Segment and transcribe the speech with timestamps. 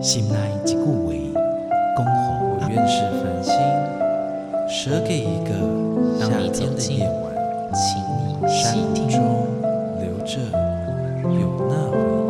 [0.00, 1.12] 心内一句话，
[1.96, 2.10] 恭候
[2.50, 3.52] 我愿是繁星，
[4.68, 5.50] 舍给一个
[6.20, 7.34] 夏天的夜晚，
[7.74, 9.18] 请你山中
[9.98, 10.38] 留着
[11.24, 11.72] 有那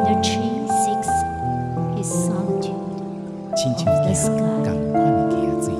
[0.02, 0.16] 回忆。
[3.54, 4.64] 亲像一只同款
[5.28, 5.74] 的鸭嘴，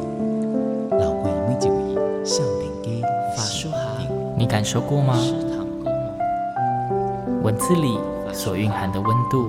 [0.90, 1.78] 流过每一位
[2.24, 2.86] 少年家
[3.34, 3.76] 发梳哈，
[4.36, 5.16] 你感受过吗？
[7.42, 7.98] 文字里
[8.32, 9.48] 所蕴含的温度，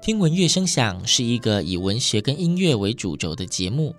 [0.00, 3.94] 听闻乐声响是一个以文学跟音乐为主轴的节目，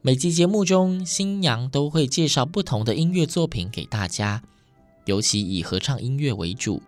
[0.00, 4.42] 每集节目中，星洋都会介绍不同的音乐作品给大家，
[5.04, 6.82] 尤其以合唱音乐为主。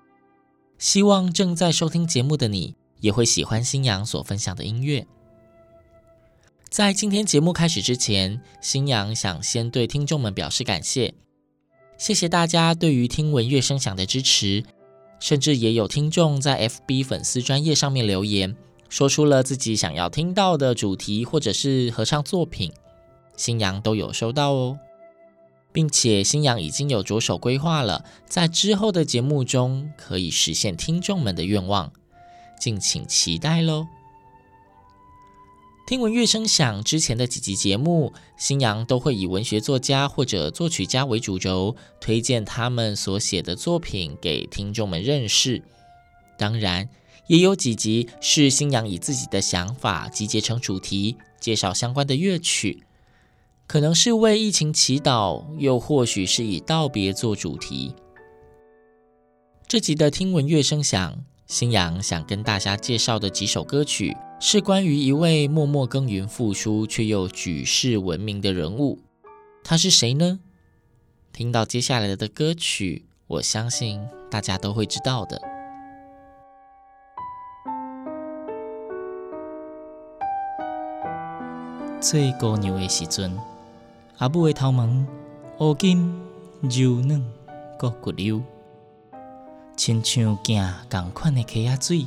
[0.78, 5.06] 希望正在收听节目的你也会喜欢星洋所分享的音乐。
[6.70, 11.14] 在今天节目开始之前，星洋想先对听众们表示感谢，
[11.98, 14.64] 谢谢大家对于听闻乐声响的支持，
[15.20, 18.56] 甚至也有听众在 FB 粉丝专页上面留言，
[18.88, 22.72] 说出了自己想要听到的主题或者是合唱作品，
[23.36, 24.78] 新阳都有收到哦，
[25.72, 31.92] 并且新阳已经有着手规划了，在之后的节目中可以实现听众们的愿望，
[32.60, 33.86] 敬请期待喽。
[35.86, 45.62] 听闻乐声响之前的几集节目，星洋都会以文学作家或者作曲家为主轴，推荐他们所写的作品给听众们认识。
[46.38, 46.88] 当然，
[47.26, 52.82] 也有几集是星洋以自己的想法集结成主题，介绍相关的乐曲，
[53.66, 57.94] 可能是为疫情祈祷，又或许是以道别做主题。
[59.68, 64.16] 这集的听闻乐声响，星洋想跟大家介绍的几首歌曲。
[64.46, 68.98] 是关于一位默默耕耘、付出却又举世闻名的人物，
[69.64, 70.38] 他是谁呢？
[71.32, 75.40] 听到接下来的歌曲，我相信大家都会知道的。
[81.98, 83.34] 做姑娘的时阵，
[84.18, 84.86] 阿母的头毛
[85.60, 86.20] 乌金
[86.60, 87.26] 柔嫩，
[87.78, 88.42] 阁骨溜，
[89.74, 92.06] 亲像镜同款的溪仔水。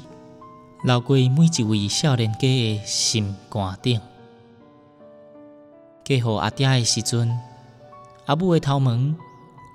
[0.83, 3.99] 流过每一位少年家的心肝顶，
[6.03, 7.35] 嫁予阿爹的时阵，
[8.27, 8.95] 阿母的头毛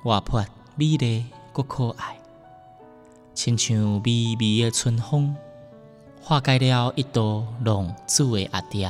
[0.05, 0.47] 活泼
[0.77, 2.21] 美丽，阁可爱，
[3.35, 5.35] 亲像微微的春风，
[6.23, 8.89] 化解了一道浪子的阿爹。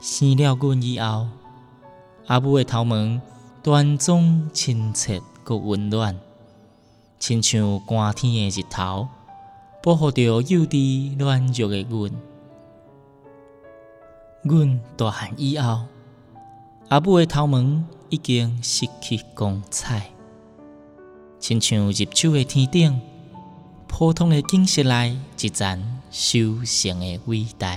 [0.00, 1.26] 生了阮以后，
[2.28, 3.20] 阿母的头毛
[3.64, 6.16] 端庄清澈，阁温暖，
[7.18, 9.08] 亲像寒天的日头。
[9.82, 12.12] 保护着幼稚软弱的阮，
[14.42, 15.86] 阮大汉以后，
[16.88, 20.12] 阿母的头毛已经失去光彩，
[21.40, 23.00] 亲像入秋的天顶，
[23.88, 27.76] 普通的景色内一盏修行的伟大。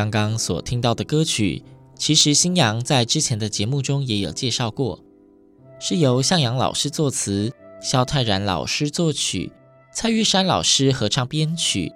[0.00, 1.62] 刚刚所听到的歌曲，
[1.94, 5.04] 其实新阳在之前的节目中也有介绍过，
[5.78, 7.52] 是由向阳老师作词，
[7.82, 9.52] 萧泰然老师作曲，
[9.92, 11.92] 蔡玉珊老师合唱编曲，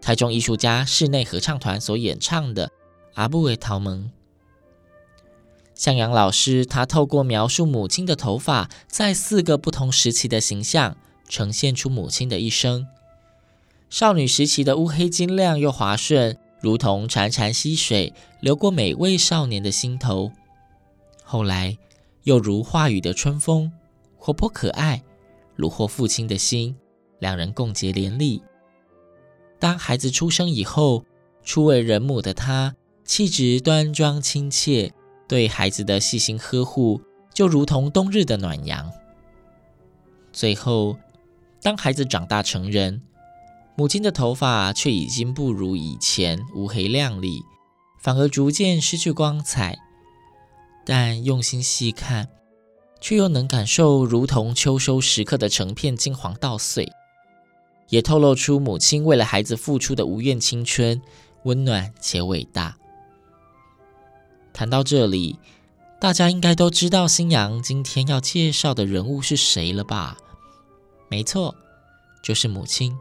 [0.00, 2.66] 台中艺术家室内合唱团所演唱的
[3.14, 4.06] 《阿布维陶蒙》。
[5.76, 10.96] 向阳老师他透过描述母亲的头发在四个不同时期的形象，
[11.28, 12.88] 呈现出母亲的一生。
[13.88, 20.32] 少女时期的乌黑晶亮又滑顺，如同潺潺溪水流过每位少年的心头。
[21.22, 21.76] 后来
[22.22, 23.70] 又如话语的春风，
[24.16, 25.02] 活泼可爱，
[25.58, 26.74] 虏获父亲的心，
[27.18, 28.42] 两人共结连理。
[29.58, 31.04] 当孩子出生以后，
[31.42, 32.74] 初为人母的她，
[33.04, 34.94] 气质端庄亲切。
[35.28, 36.98] 对孩子的细心呵护，
[37.34, 38.90] 就如同冬日的暖阳。
[40.32, 40.96] 最后，
[41.60, 43.02] 当孩子长大成人，
[43.76, 47.42] 母亲的头发却已经不如以前乌黑亮丽，
[47.98, 49.78] 反而逐渐失去光彩。
[50.84, 52.28] 但用心细看，
[53.00, 56.92] 却又能感受如同秋收时刻的成片金黄稻穗，
[57.88, 61.02] 也透露出母亲为了孩子付出的无怨青春，
[61.42, 62.76] 温暖且伟大。
[64.52, 65.40] 谈到这里，
[66.00, 70.16] 大家应该都知道星洋今天要介绍的人物是谁了吧？
[71.08, 71.56] 没错，
[72.22, 72.96] 就是母亲。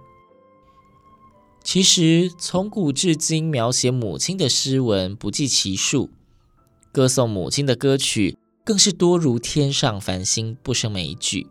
[1.64, 6.10] 其实从古至今，描写母亲的诗文不计其数，
[6.92, 11.48] 歌颂母亲的歌曲更是多如天上繁星，不胜枚举。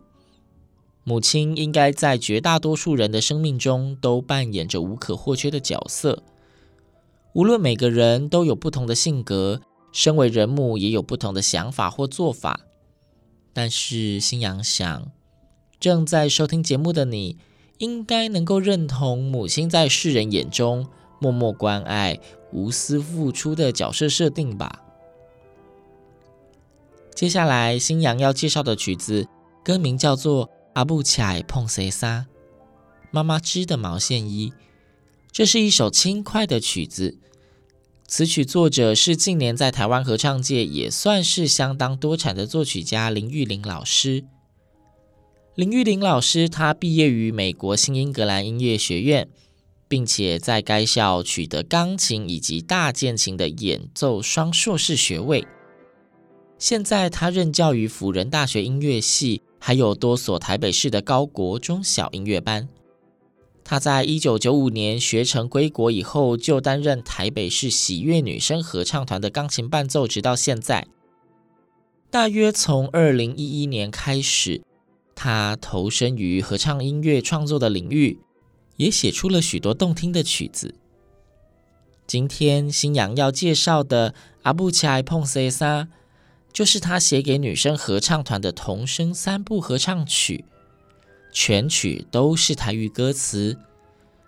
[1.03, 6.23] 母亲应该在绝大多数人的生命中都扮演着无可或缺的角色。
[7.33, 9.61] 无论每个人都有不同的性格。
[9.95, 12.61] 身为人母，也有不同的想法或做法，
[13.53, 15.11] 但是新阳想，
[15.79, 17.37] 正在收听节目的你，
[17.83, 20.87] 应该能够认同母亲在世人眼中
[21.19, 22.17] 默默关爱、
[22.53, 24.79] 无私付出的角色设定吧。
[27.13, 29.27] 接下来，星洋要介绍的曲子，
[29.65, 32.27] 歌名叫做《阿布恰碰西沙》，
[33.11, 34.53] 妈妈织的毛线衣。
[35.29, 37.17] 这是一首轻快的曲子。
[38.07, 44.23] 此曲作者是近年在台湾合唱界也算是相当多产的作曲家林玉玲老师。
[45.55, 49.29] 林玉玲老师，她毕业于美国新英格兰音乐学院，
[49.87, 55.45] 并且在该校取得钢琴以及大键琴的演奏双硕士学位。
[56.57, 62.67] 现在他任教于辅仁大学音乐系，还有多所台北市的高国中小音乐班。
[63.63, 70.87] 他在一九九五年学成归国以后，就担任台北市喜悦女声合唱团的钢琴伴奏，直到现在。
[72.09, 74.61] 大约从二零一一年开始，
[75.23, 78.19] 他投身于合唱音乐创作的领域，
[78.75, 80.75] 也写出了许多动听的曲子。
[82.05, 84.11] 今天新阳要介绍的
[84.41, 85.83] 《阿布奇埃碰塞萨》，
[86.51, 90.43] 就是他写给女生合唱团的童声三部合唱曲。
[91.31, 93.57] 全曲都是台语歌词，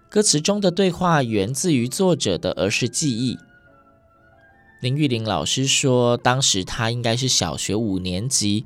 [0.10, 3.38] 歌词中的对话源自于作者的儿时记忆。
[4.80, 8.66] 林玉玲老师说，当时他应该是小学五年级，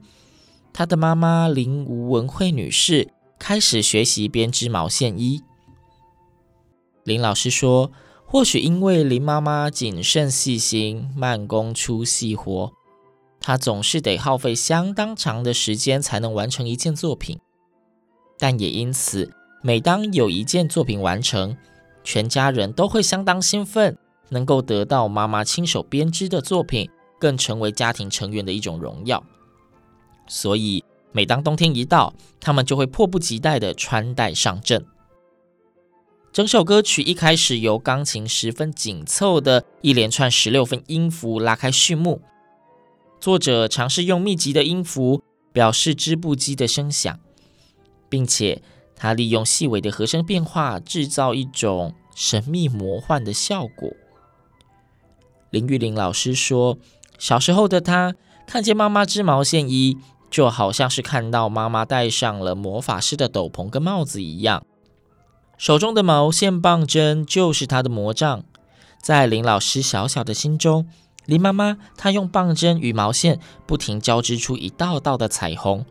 [0.74, 5.42] 他的妈妈林吴文慧女士开始学习编织毛线衣。
[7.04, 7.92] 林老师说，
[8.26, 12.72] 或许因为林妈妈谨慎细心、慢工出细活，
[13.40, 17.40] 她总是得耗费相当长的时间才能完成一件作品。
[18.38, 21.58] 但也因此，每当有一件作品完成，
[22.04, 23.98] 全家人都会相当兴奋，
[24.30, 29.24] 能够得到妈妈亲手编织的作品，更成为家庭成员的一种荣耀。
[30.29, 34.86] 所以，每当冬天一到，他们就会迫不及待地穿戴上阵。
[36.31, 42.21] 整首歌曲一开始由钢琴十分紧凑的一连串十六分音符拉开序幕，
[43.19, 47.19] 作者尝试用密集的音符表示织布机的声响。
[48.07, 48.62] 并且，
[48.95, 53.91] 他利用细微的和声变化，制造一种神秘魔幻的效果。
[55.50, 56.77] 林玉玲老师说，
[57.17, 59.98] 小时候的他看见妈妈织毛线衣，
[60.29, 64.65] 就好像是看到妈妈戴上了魔法师的斗篷跟帽子一样。
[65.57, 68.43] 手中的毛线棒针就是他的魔杖。
[69.01, 70.88] 在林老师小小的心中，
[71.25, 75.86] 林妈妈她用棒针与毛线不停交织出一道道的彩虹。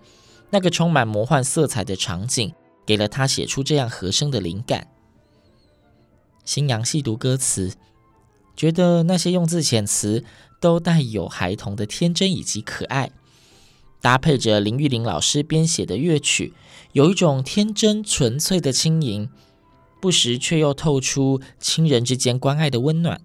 [0.50, 2.54] 那个充满魔幻色彩的场景，
[2.86, 4.88] 给了他写出这样和声的灵感。
[6.44, 7.74] 星洋细读歌词，
[8.56, 10.24] 觉得那些用字遣词
[10.60, 13.10] 都带有孩童的天真以及可爱，
[14.00, 16.52] 搭配着林玉玲老师编写的乐曲，
[16.92, 19.28] 有一种天真纯粹的轻盈，
[20.00, 23.20] 不时却又透出亲人之间关爱的温暖。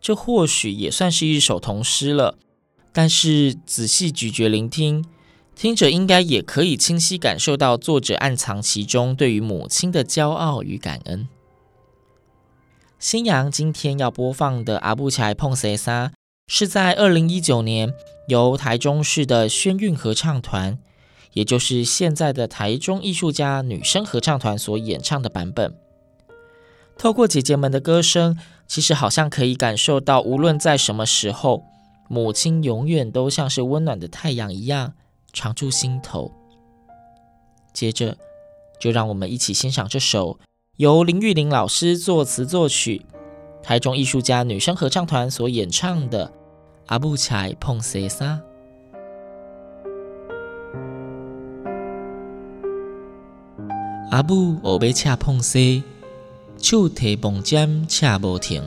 [0.00, 2.38] 这或许也算是一首童诗了。
[2.92, 5.04] 但是仔细咀嚼聆听，
[5.54, 11.28] 听者应该也可以清晰感受到作者暗藏其中对于母亲的骄傲与感恩。
[12.98, 16.08] 星洋今天要播放的《阿布恰碰塞沙》，
[16.48, 17.92] 是在二零一九年
[18.28, 20.78] 由台中市的轩韵合唱团，
[21.32, 25.76] 也就是现在的台中艺术家女声合唱团所演唱的版本。
[26.96, 28.38] 透过姐姐们的歌声，
[28.68, 31.64] 其实好像可以感受到，无论在什么时候，
[32.08, 34.94] 母亲永远都像是温暖的太阳一样
[35.32, 36.32] 常驻心头。
[37.74, 38.16] 接着，
[38.80, 40.38] 就让我们一起欣赏这首。
[40.76, 43.04] 由林玉玲老师作词作曲，
[43.66, 46.28] 台中艺术家女声合唱团所演唱的
[46.86, 48.24] 《阿布恰碰西沙》。
[54.12, 55.82] 阿布学要恰碰西，
[56.62, 58.62] 手提棒尖恰无停，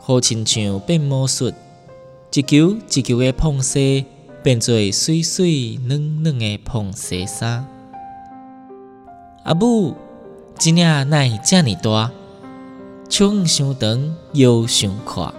[0.00, 1.52] 好亲像变魔术，
[2.32, 4.06] 一球一球的碰西，
[4.42, 7.64] 变做水水软软的碰西沙。
[9.44, 9.94] 阿布。
[10.64, 12.12] 一领奶这么大，
[13.16, 15.32] 手伢伤长，腰伤阔。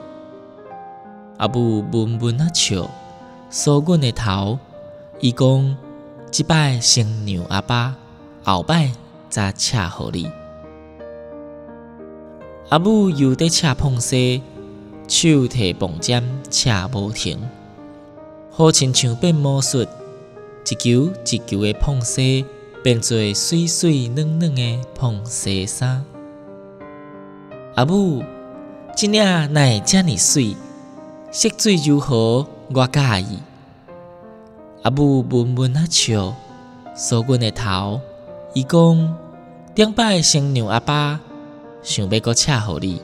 [1.36, 2.90] 阿母闷闷啊笑，
[3.52, 4.58] 梳阮的头。
[5.20, 5.76] 伊讲，
[6.32, 7.94] 这摆先让阿爸，
[8.46, 8.94] 后摆
[9.30, 10.32] 再请予你。
[12.70, 14.42] 阿母又在请碰西，
[15.10, 17.38] 手提棒尖请无停，
[18.52, 22.46] 好亲像变魔术，一球一球的碰西。
[22.82, 26.06] 变做水水嫩嫩的碰西衫，
[27.76, 28.24] 阿母，
[28.96, 30.56] 这领哪会这么水？
[31.30, 32.48] 色水如何？
[32.74, 33.40] 我介意。
[34.84, 36.34] 阿母闷闷啊笑，
[36.96, 38.00] 梳阮的头。
[38.54, 39.18] 伊讲，
[39.76, 41.20] 顶摆先让阿爸，
[41.84, 43.02] 想要搁请互你。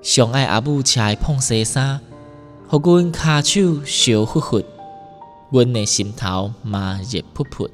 [0.00, 2.00] 上爱阿母请的碰西衫，
[2.68, 4.62] 互阮骹手烧忽忽，
[5.50, 7.68] 阮的心头嘛热扑扑。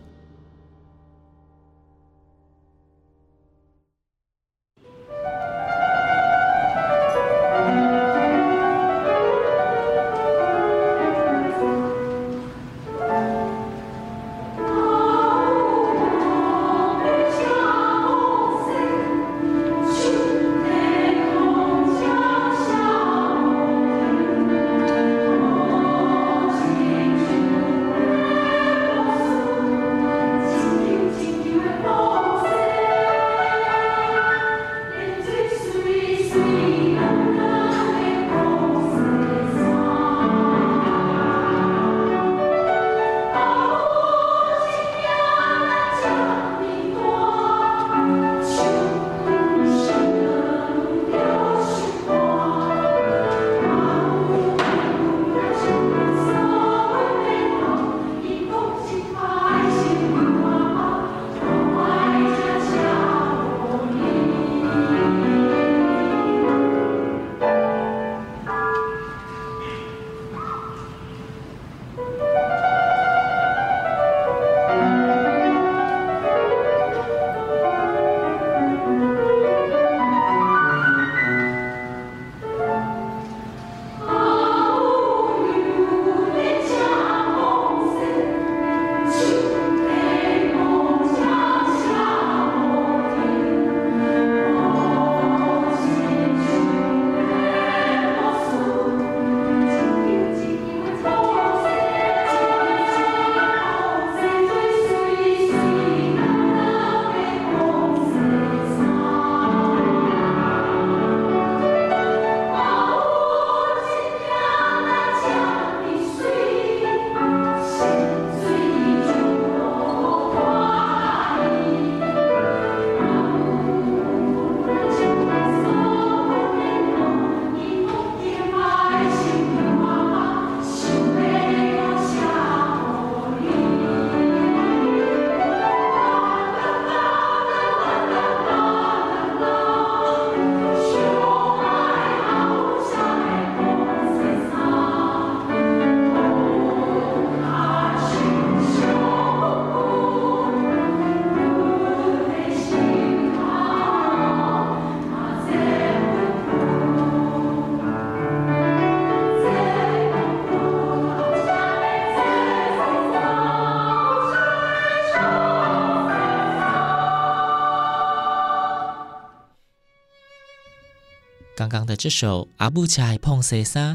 [171.66, 173.94] 刚刚的这首《阿布恰碰西沙》，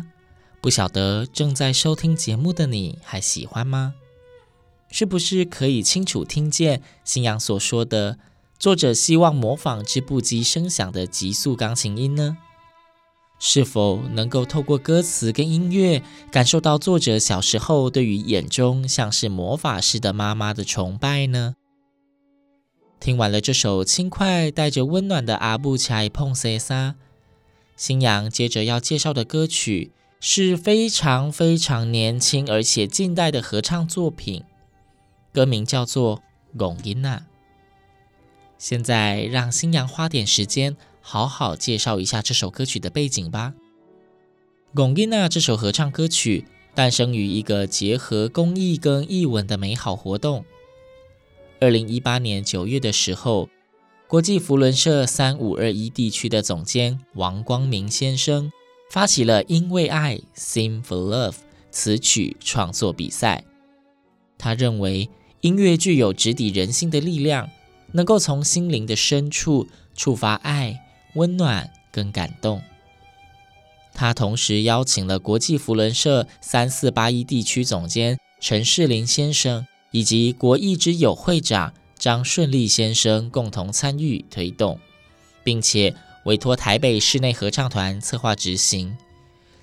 [0.59, 3.93] 不晓得正在收听节目的你还喜欢吗？
[4.89, 8.17] 是不是可以清楚听见星洋所说的，
[8.59, 12.37] 作者希望模仿织布机声响的急速钢琴音呢？
[13.39, 21.55] 是否能够透过歌词跟音乐，感受到作者小时候对于眼中像是魔法师的妈妈的崇拜呢？
[22.99, 26.89] 听完了这首轻快带着温暖的《阿布恰碰西沙》，
[27.81, 34.43] 星洋接着要介绍的歌曲是非常非常年轻而且近代的合唱作品，
[35.33, 36.17] 歌名叫做
[36.55, 37.09] 《龚囡仔》。
[38.59, 40.77] 现在让星洋花点时间。
[41.03, 43.55] 好好介绍一下这首歌曲的背景吧。
[44.75, 50.45] 《龚囡仔》这首合唱歌曲诞生于一个结合公益跟艺文的美好活动。
[51.59, 53.49] 二零一八年九月的时候，
[54.11, 58.51] 国际扶轮社三五二一地区的总监王光明先生
[58.89, 61.35] 发起了“因为爱 ”（Sing for Love）
[61.71, 63.45] 词曲创作比赛。
[64.37, 67.49] 他认为音乐具有直抵人心的力量，
[67.93, 70.85] 能够从心灵的深处触发爱。
[71.15, 72.61] 温暖跟感动。
[73.93, 84.79] 他同时邀请了国际扶轮社三四八一地区总监陈世林先生以及国艺之友会长张顺利先生共同参与推动，
[85.43, 85.93] 并且
[86.25, 88.97] 委托台北室内合唱团策划执行，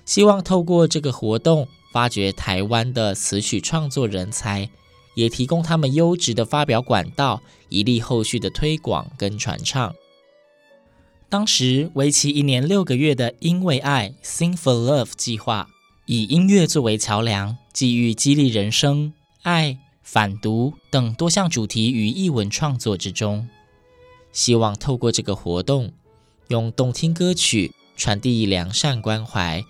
[0.05, 4.69] 希望透过这个活动发掘台湾的词曲创作人才，
[5.15, 9.93] 也提供他们优质的发表管道，以利后续的推广跟传唱。
[11.27, 15.67] 当时为期一年六个月的“因为爱 ”（Sing for Love） 计划，
[16.05, 19.77] 以音乐作为桥梁，寄予激励人生、爱、
[20.11, 23.47] 反毒等多项主题于译文创作之中。
[24.31, 25.93] 希望透过这个活动，
[26.47, 29.63] 用动听歌曲传递良善关怀，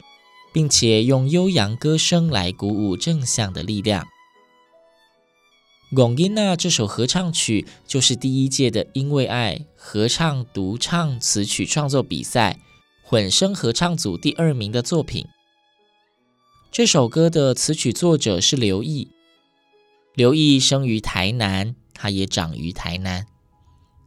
[0.54, 4.06] 并且用悠扬歌声来鼓舞正向的力量。
[5.94, 12.58] 《龚囡仔》这首合唱曲就是第一届的“因为爱”合唱独唱词曲创作比赛
[13.04, 15.26] 混声合唱组第二名的作品。
[16.72, 19.10] 这首歌的词曲作者是刘毅。
[20.20, 23.26] 刘毅生于台南，他也长于台南。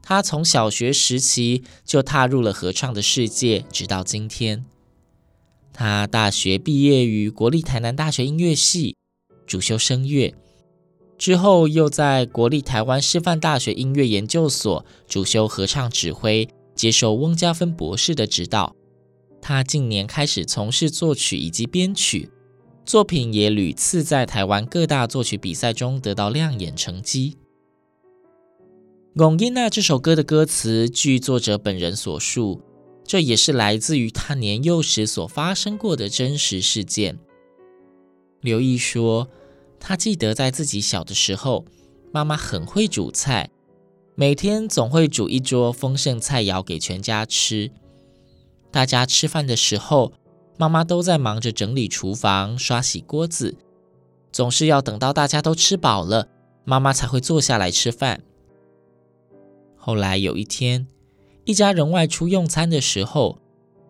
[0.02, 4.66] 他从小学时期就踏入了合唱的世界，直到今天。
[5.72, 8.94] 他大学毕业于国立台南大学音乐系，
[9.46, 10.34] 主修声乐。
[11.16, 18.76] 之后，又在国立台湾师范大学音乐研究所主修合唱指挥，接受翁家芬博士的指导。
[19.40, 22.28] 他近年开始从事作曲以及编曲，
[22.84, 27.36] 作品也屡次在台湾各大作曲比赛中得到亮眼成绩。
[29.18, 32.60] 《龚囡仔》这首歌的歌词，据作者本人所述，
[33.04, 37.18] 这也是来自于他年幼时所发生过的真实事件。
[38.40, 39.28] 刘毅说。
[39.84, 41.66] 他记得在自己小的时候，
[42.12, 43.50] 妈妈很会煮菜，
[44.14, 47.72] 每天总会煮一桌丰盛菜肴给全家吃。
[48.70, 50.12] 大家吃饭的时候，
[50.56, 53.56] 妈妈都在忙着整理厨房、刷洗锅子，
[54.30, 56.28] 总是要等到大家都吃饱了，
[56.64, 58.22] 妈妈才会坐下来吃饭。
[59.76, 60.86] 后来有一天，
[61.44, 63.38] 一家人外出用餐的时候，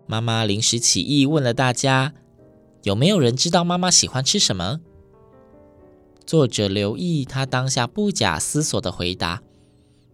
[0.07, 2.15] 妈妈临时起意问了大家
[2.85, 4.81] ：“有没有人知道妈妈喜欢吃什么？”
[6.25, 9.43] 作者刘毅，他当下不假思索的回答：“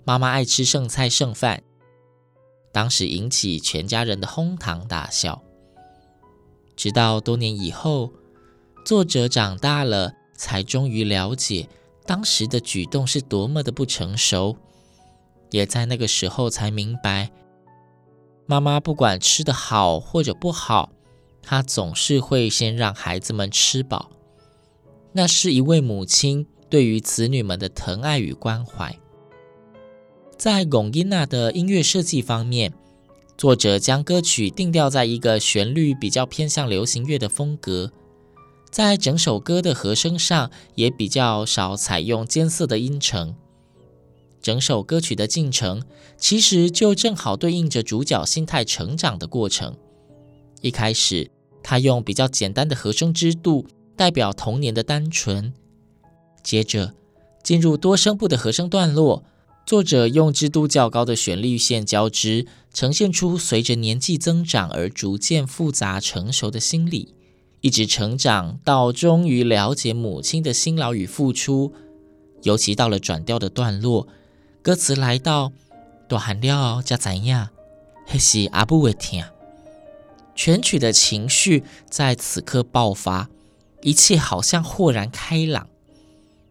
[0.05, 1.63] 妈妈爱吃剩菜剩饭。”
[2.73, 5.43] 当时引起全家人的哄堂大笑。
[6.79, 8.13] 直到多年以后，
[8.85, 11.69] 作者长大了，才终于了解
[12.07, 14.57] 当时的举动是多么的不成熟，
[15.51, 17.33] 也在那个时候才明白，
[18.47, 20.93] 妈妈不管吃的好或者不好，
[21.43, 24.13] 她总是会先让孩子们吃饱。
[25.11, 28.97] 那是一位母亲对于子女们的疼爱与关怀。
[30.37, 32.73] 在龚囡仔的音乐设计方面，
[33.39, 37.93] 作者将歌曲定调在一个旋律比较偏向流行乐的风格，
[38.69, 43.37] 在整首歌的和声上也比较少采用艰涩的音程。
[44.43, 45.85] 整首歌曲的进程
[46.17, 49.77] 其实就正好对应着主角心态成长的过程。
[50.61, 51.31] 一开始，
[51.63, 53.67] 他用比较简单的和声支度。
[53.97, 55.53] 代表童年的单纯。
[56.45, 56.95] 接着
[57.43, 59.25] 进入多声部的和声段落，
[59.69, 67.15] 作者用支度较高的旋律线交织，呈现出随着年纪增长而逐渐复杂成熟的心理，
[67.61, 71.75] 一直成长到终于了解母亲的辛劳与付出。
[72.45, 74.09] 尤其到了转调的段落，
[74.63, 75.53] 歌词来到
[76.09, 77.51] 大汉了才怎样，
[78.11, 79.23] 那是阿母会疼。
[80.35, 83.29] 全曲的情绪在此刻爆发，
[83.83, 85.69] 一切好像豁然开朗。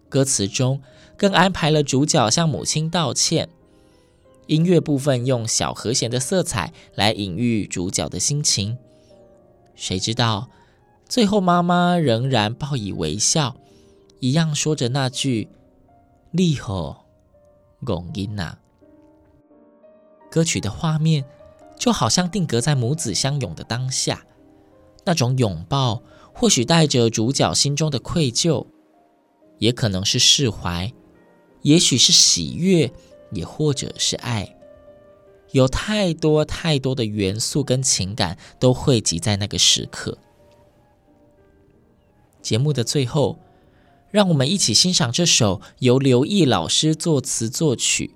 [0.08, 0.82] 歌词中
[1.18, 3.50] 更安排了主角向母亲道歉。
[4.46, 8.78] 音乐部分用小和弦的色彩来隐喻主角的心情。
[9.76, 10.50] 谁知道
[11.10, 13.58] 最后妈妈仍然报以微笑，
[14.20, 15.50] 一样说着那句
[16.32, 17.06] “你好，
[17.84, 18.58] 龚琳娜”。
[20.32, 21.26] 歌曲的画面
[21.78, 24.26] 就好像定格在母子相拥的当下，
[25.06, 26.02] 那种拥抱
[26.34, 28.66] 或许带着主角心中的愧疚，
[29.60, 30.92] 也可能是释怀，
[31.62, 32.92] 也许是喜悦，
[33.32, 34.56] 也或者是爱。
[35.52, 40.18] 有太多太多的元素跟情感都汇集在那个时刻。
[42.42, 43.40] 节目的最后，
[44.12, 48.14] 让我们一起欣赏这首由刘毅老师作词作曲。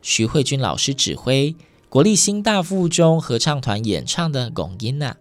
[0.00, 1.54] 徐慧君老师指挥，
[1.88, 5.12] 国立新大附中合唱团演唱的《龚琳娜》。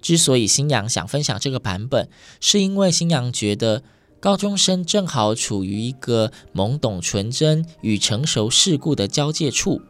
[0.00, 2.08] 之所以星洋想分享这个版本，
[2.40, 3.84] 是因为星洋觉得
[4.22, 9.82] 高中生正好处于一个懵懂纯真与成熟世故的交界处，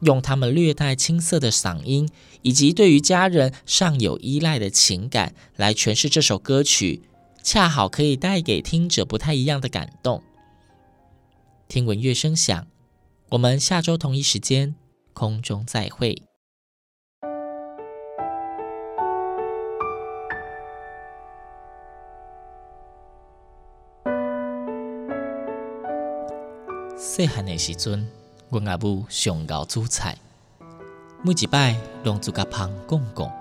[0.00, 2.10] 用他们略带青涩的嗓音，
[2.42, 7.02] 以及对于家人尚有依赖的情感来诠释这首歌曲，
[7.40, 10.24] 恰好可以带给听者不太一样的感动。
[11.68, 12.66] 听闻乐声响，
[13.28, 14.74] 我们下周同一时间
[15.12, 16.20] 空中再会。
[27.08, 28.10] 细汉的时阵，
[28.50, 30.18] 阮阿母上熬煮菜，
[31.22, 33.32] 每一摆拢煮甲芳讲讲，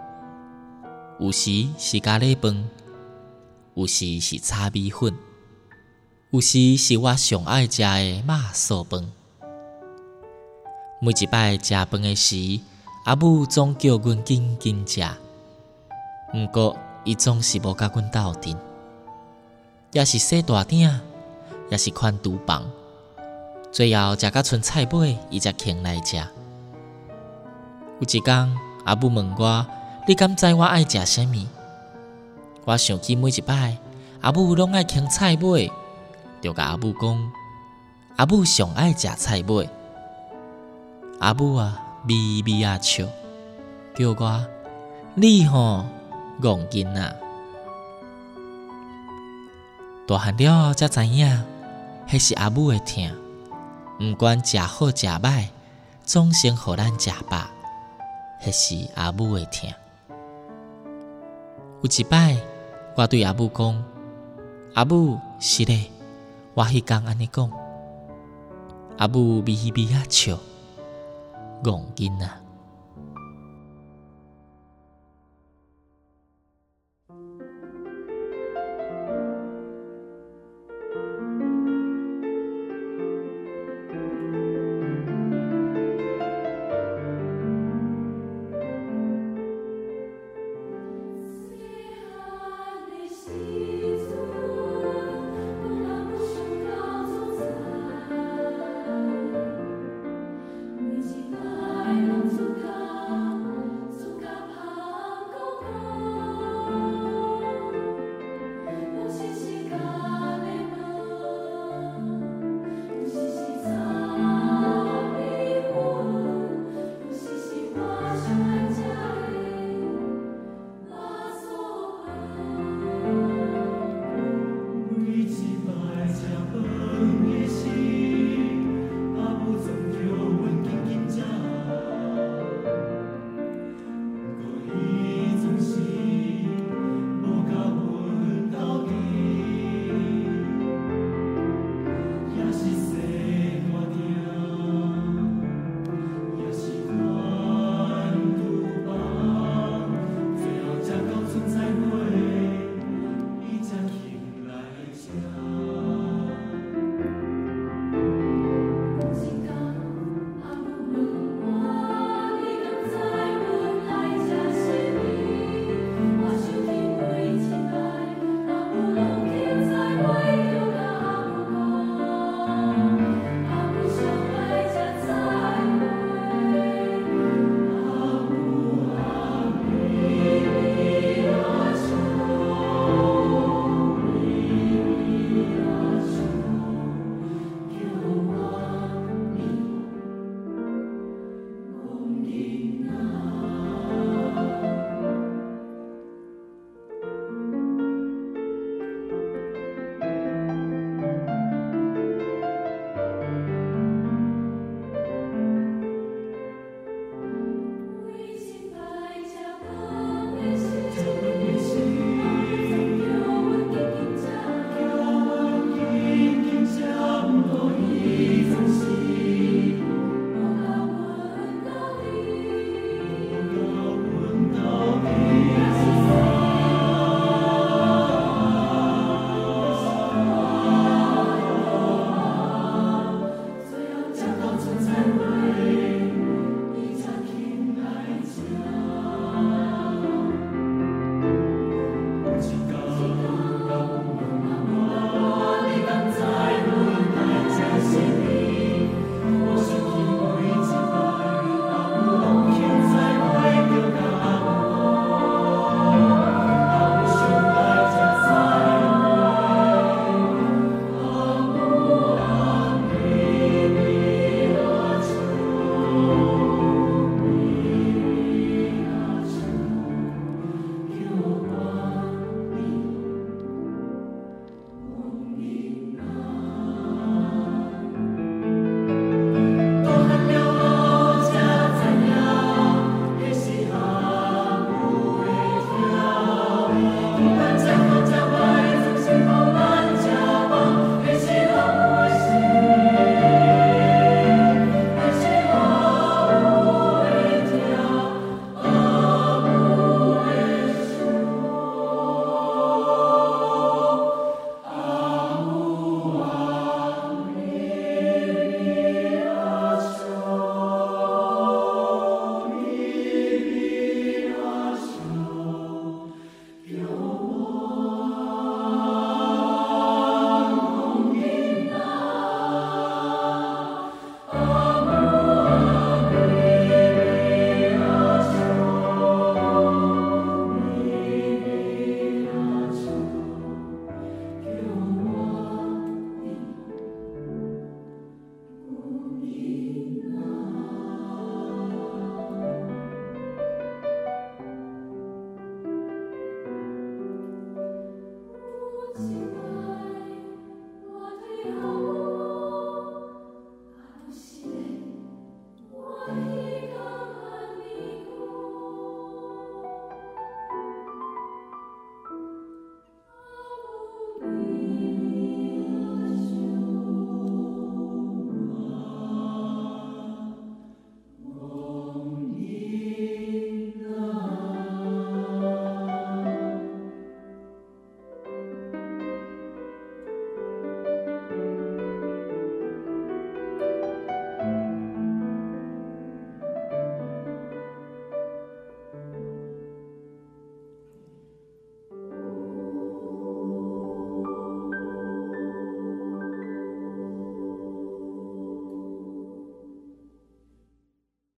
[1.20, 2.70] 有时是咖喱饭，
[3.74, 5.18] 有时是炒米粉。
[6.30, 9.12] 有时是我上爱食的肉燥饭，
[11.02, 12.62] 每一摆食饭的时，
[13.06, 15.02] 阿母总叫阮紧紧食。
[16.36, 18.56] 毋过，伊总是无甲阮斗阵，
[19.92, 20.88] 也是洗大鼎，
[21.72, 22.64] 也是宽厨房，
[23.76, 26.16] 最后食甲剩菜尾，伊才肯来食。
[26.16, 26.24] 有
[28.00, 29.68] 一天，阿母问我
[30.08, 31.46] ：“你敢知我爱食啥物？”
[32.64, 33.78] 我想起每一摆，
[34.22, 35.70] 阿母拢爱肯菜尾。
[36.40, 37.32] 就甲阿母讲，
[38.16, 39.70] 阿母上爱食菜尾。
[41.20, 43.04] 阿母啊，咪咪啊笑，
[43.94, 44.46] 叫我
[45.16, 45.84] 你吼
[46.42, 47.14] 龚琳娜。
[50.08, 51.44] 大汉了才知影，
[52.08, 53.25] 迄是阿母的疼。
[53.98, 55.46] 毋管食好食歹，
[56.04, 57.46] 总先互咱食饱，
[58.44, 59.70] 迄是阿母会疼。
[61.82, 62.36] 有一摆，
[62.96, 63.84] 我对阿母讲，
[64.74, 65.90] 阿母是嘞。
[66.56, 67.50] 我迄天安尼讲，
[68.98, 70.38] 阿母咪咪啊笑，
[71.64, 72.45] 戆囡仔。